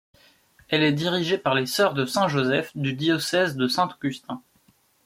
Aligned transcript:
Elle 0.69 0.81
est 0.81 0.93
dirigée 0.93 1.37
par 1.37 1.53
les 1.53 1.67
sœurs 1.67 1.93
de 1.93 2.07
Saint-Joseph, 2.07 2.75
du 2.75 2.93
diocèse 2.95 3.55
de 3.55 3.67
Saint-Augustin. 3.67 4.41